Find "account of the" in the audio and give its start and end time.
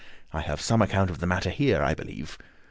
0.81-1.27